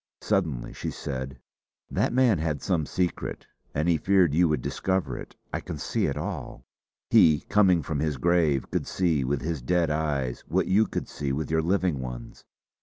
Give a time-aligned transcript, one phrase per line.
[0.21, 1.37] Suddenly she said:
[1.91, 5.35] "That man had some secret, and he feared you would discover it.
[5.53, 6.65] I can see it all!
[7.11, 11.31] He, coming from his grave, could see with his dead eyes what you could see
[11.31, 12.45] with your living ones.